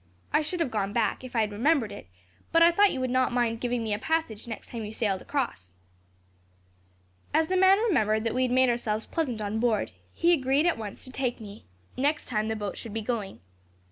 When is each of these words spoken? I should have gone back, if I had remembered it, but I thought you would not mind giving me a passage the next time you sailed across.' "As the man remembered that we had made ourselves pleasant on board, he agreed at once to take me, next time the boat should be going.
I 0.33 0.41
should 0.41 0.59
have 0.61 0.71
gone 0.71 0.93
back, 0.93 1.23
if 1.23 1.35
I 1.35 1.41
had 1.41 1.51
remembered 1.51 1.91
it, 1.91 2.07
but 2.51 2.63
I 2.63 2.71
thought 2.71 2.91
you 2.91 2.99
would 3.01 3.11
not 3.11 3.31
mind 3.31 3.61
giving 3.61 3.83
me 3.83 3.93
a 3.93 3.99
passage 3.99 4.45
the 4.45 4.49
next 4.49 4.69
time 4.71 4.83
you 4.83 4.91
sailed 4.93 5.21
across.' 5.21 5.75
"As 7.35 7.49
the 7.49 7.55
man 7.55 7.77
remembered 7.77 8.23
that 8.23 8.33
we 8.33 8.41
had 8.41 8.51
made 8.51 8.67
ourselves 8.69 9.05
pleasant 9.05 9.41
on 9.41 9.59
board, 9.59 9.91
he 10.11 10.33
agreed 10.33 10.65
at 10.65 10.75
once 10.79 11.03
to 11.03 11.11
take 11.11 11.39
me, 11.39 11.65
next 11.95 12.25
time 12.25 12.47
the 12.47 12.55
boat 12.55 12.77
should 12.77 12.95
be 12.95 13.01
going. 13.03 13.41